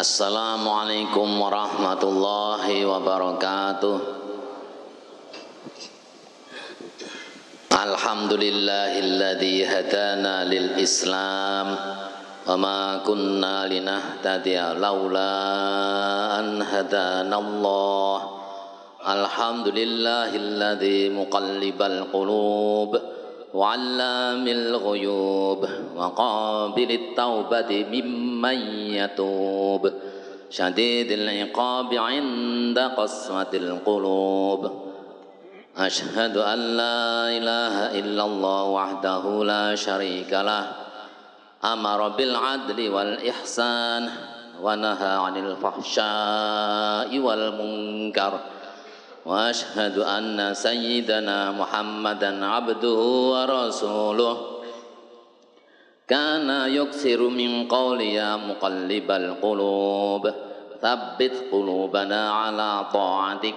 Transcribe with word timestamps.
Assalamualaikum 0.00 1.36
warahmatullahi 1.36 2.88
wabarakatuh 2.88 3.96
Alhamdulillahilladzi 7.76 9.68
hadana 9.68 10.48
lil 10.48 10.80
Islam 10.80 11.76
wa 11.76 12.56
ma 12.56 13.04
kunna 13.04 13.68
linahtadiya 13.68 14.80
laula 14.80 15.36
an 16.40 16.56
hadana 16.64 17.36
Allah 17.36 18.16
Alhamdulillahilladzi 19.04 21.12
muqallibal 21.12 22.08
qulub 22.08 23.12
وعلام 23.56 24.44
الغيوب 24.44 25.60
وقابل 25.96 26.90
التوبة 27.00 27.70
ممن 28.41 28.57
يتوب 28.89 29.91
شديد 30.49 31.11
العقاب 31.11 31.93
عند 31.93 32.79
قسوة 32.79 33.53
القلوب. 33.53 34.71
أشهد 35.77 36.37
أن 36.37 36.59
لا 36.77 37.29
إله 37.37 37.99
إلا 37.99 38.23
الله 38.25 38.63
وحده 38.63 39.43
لا 39.43 39.75
شريك 39.75 40.33
له. 40.33 40.71
أمر 41.63 42.09
بالعدل 42.09 42.89
والإحسان 42.89 44.09
ونهى 44.61 45.13
عن 45.25 45.37
الفحشاء 45.37 47.19
والمنكر. 47.19 48.39
وأشهد 49.25 49.97
أن 49.97 50.53
سيدنا 50.53 51.51
محمدا 51.51 52.45
عبده 52.45 52.99
ورسوله. 53.33 54.50
كان 56.11 56.73
يكثر 56.75 57.27
من 57.29 57.67
قول 57.67 58.01
يا 58.01 58.35
مقلب 58.35 59.11
القلوب. 59.11 60.31
ثبت 60.81 61.31
قلوبنا 61.51 62.31
على 62.31 62.85
طاعتك. 62.93 63.55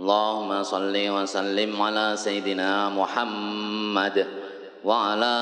اللهم 0.00 0.62
صل 0.62 0.96
وسلم 0.96 1.82
على 1.82 2.12
سيدنا 2.16 2.88
محمد 2.88 4.26
وعلى 4.84 5.36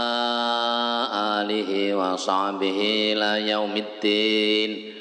آله 1.41 1.95
وصحبه 1.95 3.13
إلى 3.13 3.51
يوم 3.51 3.77
الدين. 3.77 4.95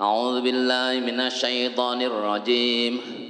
أعوذ 0.00 0.40
بالله 0.40 1.00
من 1.06 1.20
الشيطان 1.20 2.02
الرجيم. 2.02 3.23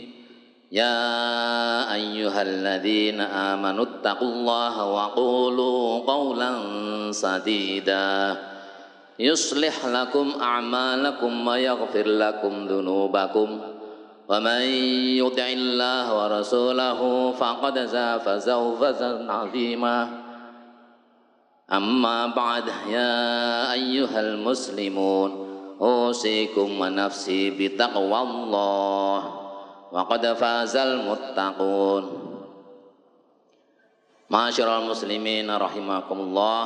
يا 0.75 1.95
أيها 1.95 2.43
الذين 2.43 3.21
آمنوا 3.21 3.85
اتقوا 3.85 4.29
الله 4.29 4.75
وقولوا 4.87 5.99
قولا 6.03 6.51
سديدا. 7.13 8.37
يصلح 9.19 9.87
لكم 9.87 10.33
أعمالكم 10.43 11.49
ويغفر 11.49 12.07
لكم 12.07 12.67
ذنوبكم. 12.67 13.61
ومن 14.29 14.61
يطع 15.23 15.47
الله 15.47 16.07
ورسوله 16.19 17.31
فقد 17.31 17.75
فاز 18.25 18.51
فوزا 18.51 19.27
عظيما. 19.31 20.09
أما 21.73 22.27
بعد 22.27 22.65
يا 22.91 23.73
أيها 23.73 24.21
المسلمون 24.21 25.31
أوصيكم 25.81 26.81
ونفسي 26.81 27.51
بتقوى 27.51 28.21
الله. 28.23 29.44
wa 29.95 30.03
qad 30.11 30.27
fazal 30.35 31.07
muttaqun 31.07 32.05
Masyarul 34.27 34.91
muslimin 34.91 35.47
rahimakumullah 35.47 36.65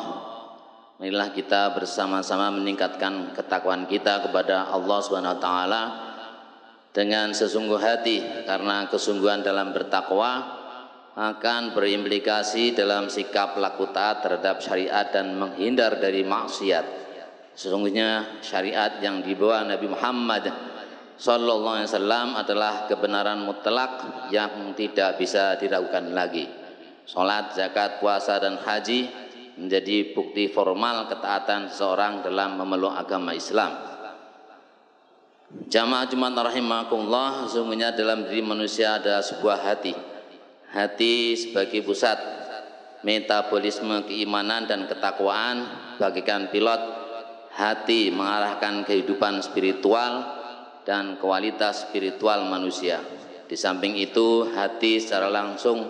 Marilah 0.99 1.31
kita 1.37 1.77
bersama-sama 1.77 2.51
meningkatkan 2.51 3.37
ketakwaan 3.37 3.85
kita 3.87 4.25
kepada 4.25 4.73
Allah 4.73 4.99
Subhanahu 4.99 5.37
wa 5.37 5.43
taala 5.43 5.83
dengan 6.91 7.31
sesungguh 7.31 7.79
hati 7.79 8.19
karena 8.43 8.91
kesungguhan 8.91 9.47
dalam 9.47 9.71
bertakwa 9.71 10.59
akan 11.15 11.71
berimplikasi 11.71 12.75
dalam 12.75 13.07
sikap 13.07 13.55
laku 13.63 13.95
taat 13.95 14.27
terhadap 14.27 14.59
syariat 14.59 15.07
dan 15.15 15.39
menghindar 15.39 16.03
dari 16.03 16.27
maksiat. 16.27 16.87
Sesungguhnya 17.55 18.43
syariat 18.43 18.99
yang 18.99 19.23
dibawa 19.23 19.63
Nabi 19.67 19.87
Muhammad 19.87 20.51
Sallallahu 21.19 21.83
Alaihi 21.83 21.91
Wasallam 21.91 22.29
adalah 22.39 22.87
kebenaran 22.87 23.43
mutlak 23.43 24.07
yang 24.31 24.71
tidak 24.79 25.19
bisa 25.19 25.59
diragukan 25.59 26.15
lagi. 26.15 26.47
Salat, 27.11 27.59
zakat, 27.59 27.99
puasa 27.99 28.39
dan 28.39 28.55
haji 28.63 29.11
menjadi 29.59 30.15
bukti 30.15 30.47
formal 30.47 31.11
ketaatan 31.11 31.67
seseorang 31.75 32.23
dalam 32.23 32.55
memeluk 32.55 32.95
agama 32.95 33.35
Islam. 33.35 33.75
Jamaah 35.67 36.07
Jumat 36.07 36.39
rahimakumullah, 36.39 37.51
sesungguhnya 37.51 37.99
dalam 37.99 38.23
diri 38.31 38.45
manusia 38.45 39.03
ada 39.03 39.19
sebuah 39.19 39.59
hati. 39.59 39.99
Hati 40.71 41.35
sebagai 41.35 41.83
pusat 41.83 42.21
metabolisme 43.03 44.07
keimanan 44.07 44.71
dan 44.71 44.87
ketakwaan 44.87 45.67
bagikan 45.99 46.47
pilot 46.55 46.79
hati 47.59 48.15
mengarahkan 48.15 48.87
kehidupan 48.87 49.43
spiritual 49.43 50.38
dan 50.89 51.21
kualitas 51.21 51.85
spiritual 51.85 52.49
manusia. 52.49 53.05
Di 53.45 53.53
samping 53.61 53.93
itu, 54.01 54.49
hati 54.57 54.97
secara 54.97 55.29
langsung 55.29 55.85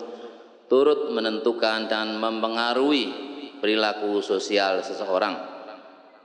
turut 0.66 1.14
menentukan 1.14 1.86
dan 1.86 2.18
mempengaruhi 2.18 3.30
perilaku 3.62 4.18
sosial 4.18 4.82
seseorang. 4.82 5.38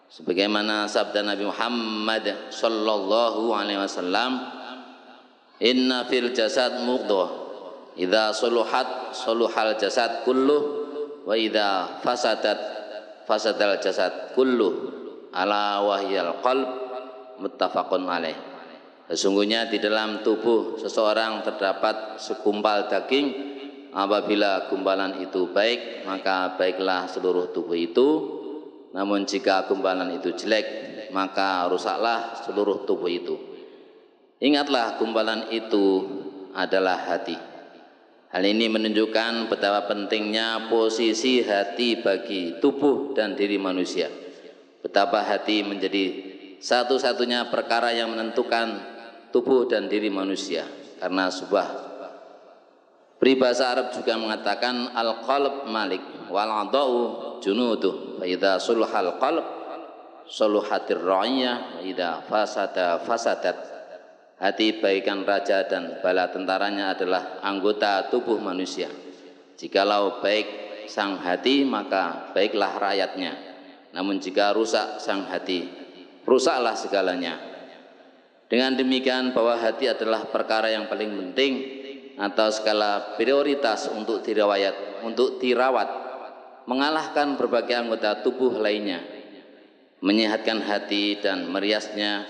Sebagaimana 0.10 0.90
sabda 0.90 1.22
Nabi 1.22 1.46
Muhammad 1.46 2.50
sallallahu 2.50 3.54
alaihi 3.54 3.78
wasallam, 3.78 4.42
"Inna 5.62 6.10
fil 6.10 6.34
jasad 6.34 6.82
mudghah, 6.82 7.30
idza 7.94 8.34
suluhat 8.34 9.14
suluhal 9.14 9.78
jasad 9.78 10.26
kullu 10.26 10.58
wa 11.30 11.34
idza 11.38 12.02
fasadat 12.02 12.58
fasadal 13.30 13.78
jasad 13.78 14.34
kullu." 14.34 15.02
Ala 15.34 15.82
wahyal 15.82 16.46
qalb 16.46 16.70
muttafaqun 17.42 18.06
alaih. 18.06 18.53
Sesungguhnya 19.12 19.68
di 19.68 19.84
dalam 19.84 20.24
tubuh 20.24 20.80
seseorang 20.80 21.44
terdapat 21.44 22.22
sekumpal 22.22 22.88
daging. 22.88 23.52
Apabila 23.94 24.74
gumpalan 24.74 25.22
itu 25.22 25.54
baik 25.54 26.02
maka 26.10 26.58
baiklah 26.58 27.06
seluruh 27.12 27.54
tubuh 27.54 27.78
itu. 27.78 28.10
Namun 28.96 29.30
jika 29.30 29.70
gumpalan 29.70 30.18
itu 30.18 30.34
jelek 30.34 30.66
maka 31.14 31.70
rusaklah 31.70 32.42
seluruh 32.42 32.90
tubuh 32.90 33.12
itu. 33.12 33.36
Ingatlah 34.42 34.98
gumpalan 34.98 35.54
itu 35.54 36.04
adalah 36.58 37.00
hati. 37.06 37.38
Hal 38.34 38.44
ini 38.50 38.66
menunjukkan 38.66 39.46
betapa 39.46 39.86
pentingnya 39.86 40.74
posisi 40.74 41.46
hati 41.46 42.02
bagi 42.02 42.58
tubuh 42.58 43.14
dan 43.14 43.38
diri 43.38 43.62
manusia. 43.62 44.10
Betapa 44.82 45.22
hati 45.22 45.62
menjadi 45.62 46.34
satu-satunya 46.58 47.54
perkara 47.54 47.94
yang 47.94 48.10
menentukan 48.10 48.93
tubuh 49.34 49.66
dan 49.66 49.90
diri 49.90 50.14
manusia. 50.14 50.70
Karena 51.02 51.28
sebuah 51.34 51.68
peribahasa 53.18 53.74
Arab 53.74 53.88
juga 53.92 54.16
mengatakan 54.16 54.94
al 54.94 55.26
qalb 55.26 55.68
malik 55.68 56.30
wal 56.30 56.70
adau 56.70 56.92
junudu 57.42 58.22
fa 58.22 58.30
idza 58.30 58.62
sulhal 58.62 59.18
qalb 59.18 59.44
suluhatir 60.30 61.02
ra'iyah 61.02 61.76
wa 61.76 61.82
idza 61.82 62.24
fasada 62.30 63.02
fasadat. 63.02 63.74
Hati 64.34 64.76
baikan 64.84 65.24
raja 65.24 65.64
dan 65.72 66.04
bala 66.04 66.28
tentaranya 66.28 66.92
adalah 66.92 67.40
anggota 67.42 68.12
tubuh 68.12 68.38
manusia. 68.44 68.92
Jikalau 69.56 70.20
baik 70.20 70.84
sang 70.92 71.16
hati 71.24 71.64
maka 71.64 72.32
baiklah 72.36 72.76
rakyatnya. 72.76 73.40
Namun 73.96 74.20
jika 74.20 74.52
rusak 74.52 75.00
sang 75.00 75.24
hati 75.32 75.70
rusaklah 76.28 76.76
segalanya 76.76 77.53
dengan 78.54 78.78
demikian 78.78 79.34
bahwa 79.34 79.58
hati 79.58 79.90
adalah 79.90 80.30
perkara 80.30 80.70
yang 80.70 80.86
paling 80.86 81.10
penting 81.10 81.54
atau 82.22 82.54
skala 82.54 83.18
prioritas 83.18 83.90
untuk 83.90 84.22
dirawat, 84.22 85.02
untuk 85.02 85.42
dirawat, 85.42 85.90
mengalahkan 86.70 87.34
berbagai 87.34 87.74
anggota 87.74 88.22
tubuh 88.22 88.54
lainnya, 88.62 89.02
menyehatkan 90.06 90.62
hati 90.70 91.18
dan 91.18 91.50
meriasnya, 91.50 92.30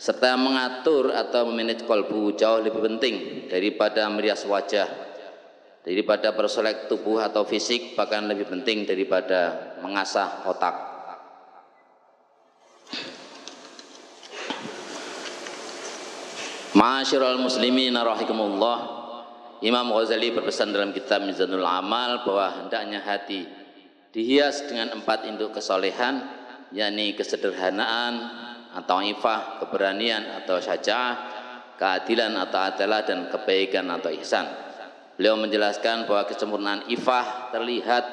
serta 0.00 0.32
mengatur 0.40 1.12
atau 1.12 1.52
memanage 1.52 1.84
kolbu 1.84 2.40
jauh 2.40 2.64
lebih 2.64 2.80
penting 2.80 3.44
daripada 3.52 4.08
merias 4.08 4.48
wajah, 4.48 4.88
daripada 5.84 6.32
bersolek 6.32 6.88
tubuh 6.88 7.20
atau 7.20 7.44
fisik, 7.44 7.92
bahkan 7.92 8.24
lebih 8.24 8.48
penting 8.48 8.88
daripada 8.88 9.76
mengasah 9.84 10.48
otak. 10.48 10.93
Ma'asyiral 16.74 17.38
muslimin 17.38 17.94
rahimakumullah. 17.94 18.78
Imam 19.62 19.94
Ghazali 19.94 20.34
berpesan 20.34 20.74
dalam 20.74 20.90
kitab 20.90 21.22
Mizanul 21.22 21.62
Amal 21.62 22.26
bahwa 22.26 22.66
hendaknya 22.66 23.00
hati 23.00 23.46
dihias 24.10 24.66
dengan 24.66 24.92
empat 24.98 25.24
induk 25.30 25.54
kesolehan 25.54 26.20
yakni 26.74 27.14
kesederhanaan, 27.14 28.14
atau 28.74 28.98
ifah, 29.06 29.62
keberanian 29.62 30.42
atau 30.42 30.58
syaja'ah, 30.58 31.14
keadilan 31.78 32.34
atau 32.42 32.58
adalah 32.58 33.06
dan 33.06 33.30
kebaikan 33.30 33.86
atau 33.94 34.10
ihsan. 34.18 34.50
Beliau 35.14 35.38
menjelaskan 35.38 36.10
bahwa 36.10 36.26
kesempurnaan 36.26 36.90
ifah 36.90 37.54
terlihat 37.54 38.04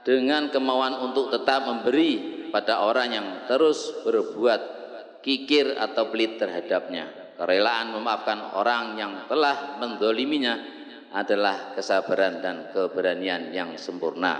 dengan 0.00 0.48
kemauan 0.48 0.96
untuk 1.04 1.28
tetap 1.28 1.68
memberi 1.68 2.48
pada 2.48 2.80
orang 2.80 3.08
yang 3.12 3.28
terus 3.44 3.92
berbuat 4.00 4.60
kikir 5.20 5.76
atau 5.76 6.08
pelit 6.08 6.40
terhadapnya. 6.40 7.21
Kerelaan 7.42 7.90
memaafkan 7.90 8.54
orang 8.54 8.94
yang 8.94 9.26
telah 9.26 9.74
mendoliminya 9.82 10.62
adalah 11.10 11.74
kesabaran 11.74 12.38
dan 12.38 12.70
keberanian 12.70 13.50
yang 13.50 13.74
sempurna. 13.74 14.38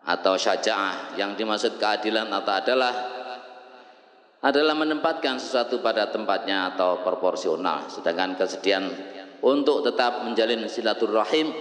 Atau 0.00 0.40
syaja'ah 0.40 1.20
yang 1.20 1.36
dimaksud 1.36 1.76
keadilan 1.76 2.32
atau 2.32 2.56
adalah 2.56 2.94
adalah 4.40 4.74
menempatkan 4.80 5.36
sesuatu 5.36 5.84
pada 5.84 6.08
tempatnya 6.08 6.72
atau 6.72 7.04
proporsional. 7.04 7.92
Sedangkan 7.92 8.40
kesedihan 8.40 8.88
untuk 9.44 9.84
tetap 9.84 10.24
menjalin 10.24 10.64
silaturahim 10.72 11.52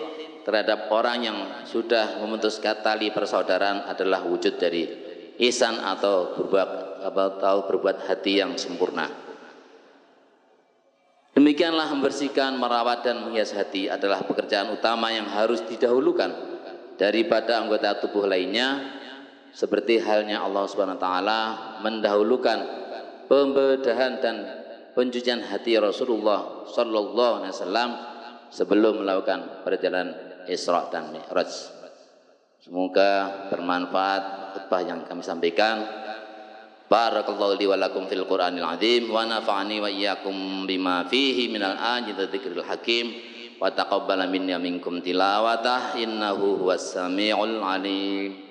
terhadap 0.48 0.88
orang 0.88 1.19
yang 1.27 1.38
sudah 1.68 2.24
memutuskan 2.24 2.80
tali 2.80 3.12
persaudaraan 3.12 3.83
adalah 3.92 4.24
wujud 4.24 4.56
dari 4.56 4.88
ihsan 5.36 5.83
atau 5.83 6.31
berbuat 6.31 7.04
atau 7.12 7.68
berbuat 7.68 8.07
hati 8.07 8.39
yang 8.39 8.56
sempurna. 8.56 9.26
Demikianlah 11.37 11.93
membersihkan, 11.93 12.57
merawat 12.57 13.05
dan 13.05 13.21
menghias 13.21 13.53
hati 13.53 13.85
adalah 13.85 14.25
pekerjaan 14.25 14.73
utama 14.73 15.13
yang 15.13 15.29
harus 15.29 15.61
didahulukan 15.69 16.33
daripada 16.97 17.61
anggota 17.61 18.01
tubuh 18.01 18.25
lainnya 18.25 18.97
seperti 19.53 20.01
halnya 20.01 20.41
Allah 20.41 20.65
Subhanahu 20.65 20.97
wa 20.97 21.03
taala 21.05 21.41
mendahulukan 21.85 22.57
pembedahan 23.29 24.17
dan 24.17 24.35
pencucian 24.97 25.45
hati 25.45 25.77
Rasulullah 25.77 26.65
sallallahu 26.73 27.45
alaihi 27.45 27.53
wasallam 27.53 27.89
sebelum 28.49 29.05
melakukan 29.05 29.61
perjalanan 29.61 30.41
Isra 30.49 30.89
dan 30.89 31.13
Mi'raj. 31.13 31.53
Semoga 32.65 33.45
bermanfaat 33.53 34.57
khutbah 34.57 34.81
yang 34.81 35.05
kami 35.05 35.21
sampaikan. 35.21 35.85
Barakallahu 36.87 37.59
li 37.59 37.67
wa 37.67 37.75
lakum 37.75 38.07
fil 38.07 38.23
Qur'anil 38.23 38.63
azim 38.63 39.11
wa 39.11 39.27
nafa'ani 39.27 39.83
wa 39.83 39.91
iyyakum 39.91 40.63
bima 40.63 41.03
fihi 41.03 41.51
minal 41.51 41.75
ayati 41.75 42.15
dzikril 42.15 42.63
hakim 42.63 43.11
wa 43.59 43.67
taqabbala 43.67 44.23
minni 44.31 44.55
minkum 44.55 45.03
tilawatah 45.03 45.99
innahu 45.99 46.63
huwas 46.63 46.95
samiul 46.95 47.59
alim. 47.59 48.47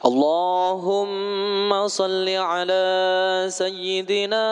اللهم 0.00 1.68
صل 1.92 2.24
على 2.24 2.88
سيدنا 3.52 4.46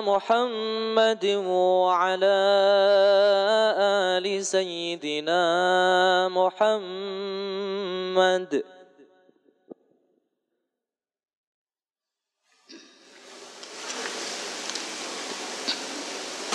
محمد 0.00 1.24
وعلى 1.44 2.38
آل 4.16 4.24
سيدنا 4.44 5.42
محمد 6.32 7.44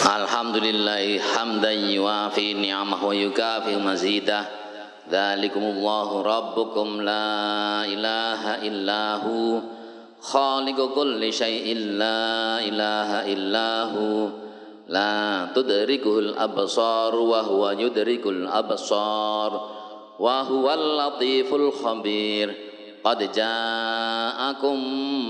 الحمد 0.07 0.57
لله 0.57 1.19
حمدا 1.19 1.71
يوافي 1.71 2.53
نعمه 2.53 3.07
ويكافئ 3.07 3.75
مزيده 3.75 4.45
ذلكم 5.11 5.59
الله 5.63 6.21
ربكم 6.21 7.01
لا 7.01 7.85
إله 7.85 8.41
إلا 8.67 9.15
هو 9.15 9.59
خالق 10.21 10.95
كل 10.95 11.33
شيء 11.33 11.77
لا 11.77 12.59
إله 12.59 13.33
إلا 13.33 13.83
هو 13.83 14.27
لا 14.87 15.47
تدركه 15.55 16.19
الأبصار 16.19 17.15
وهو 17.15 17.69
يدرك 17.69 18.25
الأبصار 18.27 19.51
وهو 20.19 20.73
اللطيف 20.73 21.53
الخبير 21.53 22.55
قد 23.03 23.31
جاءكم 23.31 24.77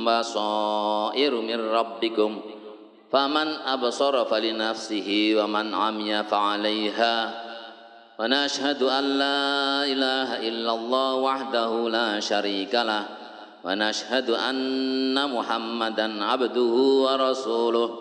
بصائر 0.06 1.34
من 1.42 1.60
ربكم 1.70 2.42
فمن 3.12 3.48
أبصر 3.48 4.26
فلنفسه 4.26 5.34
ومن 5.38 5.74
عمي 5.74 6.24
فعليها 6.24 7.44
ونشهد 8.20 8.84
أن 8.84 9.04
لا 9.04 9.84
إله 9.84 10.48
إلا 10.48 10.72
الله 10.74 11.14
وحده 11.16 11.90
لا 11.90 12.20
شريك 12.20 12.76
له 12.76 13.06
ونشهد 13.64 14.30
أن 14.30 15.30
محمدا 15.30 16.24
عبده 16.26 16.76
ورسوله 17.06 18.00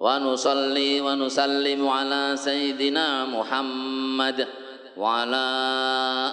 ونصلي 0.00 1.00
ونسلم 1.00 1.88
على 1.88 2.32
سيدنا 2.36 3.24
محمد 3.24 4.48
وعلى 4.96 5.46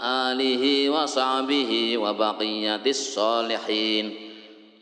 آله 0.04 0.90
وصحبه 0.90 1.98
وبقية 1.98 2.86
الصالحين 2.88 4.21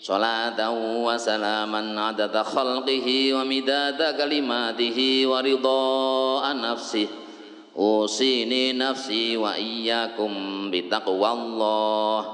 صلاة 0.02 0.72
وسلاما 1.04 2.02
عدد 2.02 2.38
خلقه 2.38 3.34
ومداد 3.34 4.18
كلماته 4.18 5.24
ورضاء 5.28 6.56
نفسه. 6.56 7.08
أوصيني 7.78 8.74
نفسي 8.74 9.38
وإياكم 9.38 10.32
بتقوى 10.72 11.32
الله 11.32 12.26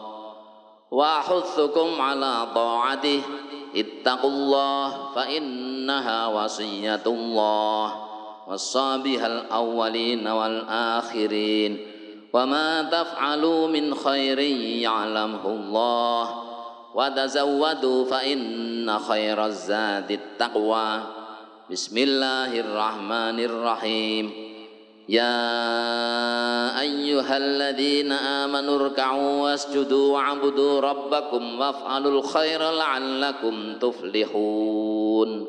وأحثكم 0.92 2.02
على 2.02 2.48
طاعته. 2.56 3.22
اتقوا 3.76 4.30
الله 4.30 5.14
فإنها 5.16 6.28
وصية 6.28 7.04
الله. 7.08 7.94
وصى 8.48 8.98
بها 9.04 9.28
الأولين 9.28 10.28
والآخرين. 10.28 11.78
وما 12.34 12.82
تفعلوا 12.82 13.68
من 13.68 13.96
خير 13.96 14.40
يعلمه 14.86 15.46
الله. 15.46 16.45
وتزودوا 16.96 18.06
فإن 18.06 19.00
خير 19.00 19.46
الزاد 19.46 20.12
التقوى. 20.12 21.04
بسم 21.72 21.98
الله 21.98 22.60
الرحمن 22.60 23.40
الرحيم. 23.40 24.32
يا 25.10 25.50
أيها 26.80 27.38
الذين 27.38 28.12
آمنوا 28.12 28.76
اركعوا 28.76 29.42
واسجدوا 29.42 30.14
واعبدوا 30.14 30.80
ربكم 30.80 31.60
وافعلوا 31.60 32.12
الخير 32.12 32.72
لعلكم 32.72 33.74
تفلحون. 33.82 35.48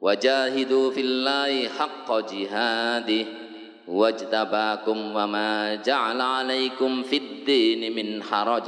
وجاهدوا 0.00 0.90
في 0.90 1.00
الله 1.00 1.68
حق 1.68 2.32
جهاده. 2.32 3.24
واجتباكم 3.88 5.16
وما 5.16 5.74
جعل 5.74 6.20
عليكم 6.20 7.02
في 7.02 7.16
الدين 7.16 7.96
من 7.96 8.22
حرج. 8.22 8.62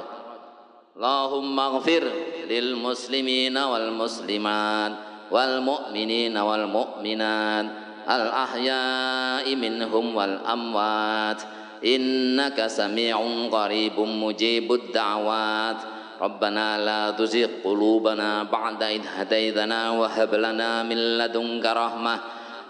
اللهم 0.95 1.61
اغفر 1.61 2.05
للمسلمين 2.51 3.59
والمسلمات 3.59 4.93
والمؤمنين 5.31 6.37
والمؤمنات 6.39 7.67
الأحياء 8.11 9.57
منهم 9.57 10.17
والأموات 10.17 11.43
إنك 11.85 12.67
سميع 12.67 13.19
قريب 13.53 14.01
مجيب 14.01 14.73
الدعوات 14.73 15.77
ربنا 16.21 16.85
لا 16.85 17.11
تزغ 17.11 17.49
قلوبنا 17.65 18.43
بعد 18.43 18.83
إذ 18.83 19.03
هديتنا 19.17 19.91
وهب 19.91 20.35
لنا 20.35 20.83
من 20.83 21.19
لدنك 21.19 21.67
رحمة 21.67 22.19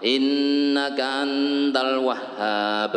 إنك 0.05 0.99
أنت 0.99 1.77
الوهاب 1.77 2.91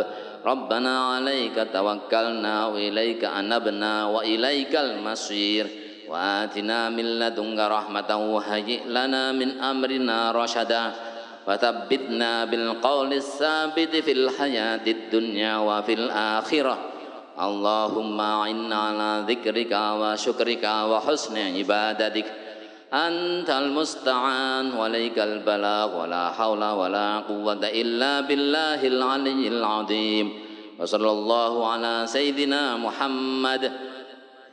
ربنا 0.45 1.13
عليك 1.13 1.67
توكلنا 1.73 2.65
وإليك 2.65 3.25
أنبنا 3.25 4.05
وإليك 4.05 4.75
المصير. 4.75 5.67
وآتنا 6.09 6.89
من 6.89 7.19
لدنك 7.19 7.59
رحمة 7.59 8.15
وهيئ 8.33 8.81
لنا 8.87 9.31
من 9.31 9.59
أمرنا 9.61 10.31
رشدا. 10.31 10.91
وثبتنا 11.47 12.45
بالقول 12.45 13.13
الثابت 13.13 13.95
في 13.95 14.11
الحياة 14.11 14.85
الدنيا 14.87 15.57
وفي 15.57 15.93
الآخرة. 15.93 16.77
اللهم 17.39 18.21
أعنا 18.21 18.75
على 18.75 19.23
ذكرك 19.27 19.71
وشكرك 19.71 20.63
وحسن 20.63 21.37
عبادتك. 21.37 22.25
أنت 22.93 23.49
المستعان 23.49 24.73
وليك 24.73 25.19
البلاغ 25.19 26.01
ولا 26.01 26.29
حول 26.29 26.63
ولا 26.63 27.19
قوة 27.19 27.61
إلا 27.63 28.21
بالله 28.21 28.87
العلي 28.87 29.47
العظيم. 29.47 30.33
وصلى 30.79 31.11
الله 31.11 31.71
على 31.71 32.03
سيدنا 32.05 32.77
محمد 32.77 33.71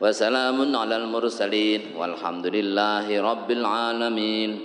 وسلام 0.01 0.75
على 0.75 0.95
المرسلين. 0.97 1.81
والحمد 1.97 2.45
لله 2.47 3.21
رب 3.21 3.51
العالمين. 3.51 4.59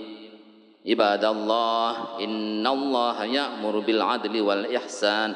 عباد 0.87 1.25
الله 1.25 1.91
إن 2.19 2.67
الله 2.67 3.23
يأمر 3.23 3.79
بالعدل 3.79 4.41
والإحسان 4.41 5.33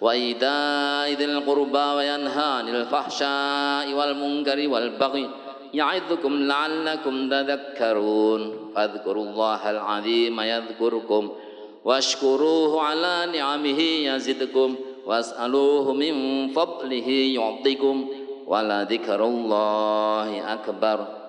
وإيتاء 0.00 1.08
ذي 1.12 1.24
القربى 1.24 1.86
وينهى 1.96 2.48
عن 2.58 2.68
الفحشاء 2.68 3.92
والمنكر 3.94 4.68
والبغي 4.68 5.30
يعظكم 5.74 6.42
لعلكم 6.42 7.30
تذكرون. 7.30 8.72
فاذكروا 8.74 9.24
الله 9.24 9.70
العظيم 9.70 10.40
يذكركم 10.40 11.32
واشكروه 11.84 12.82
على 12.82 13.28
نعمه 13.32 13.80
يزدكم 13.80 14.74
واسألوه 15.06 15.92
من 15.92 16.48
فضله 16.48 17.08
يعطيكم. 17.08 18.08
ولذكر 18.46 19.24
الله 19.24 20.52
أكبر. 20.52 21.25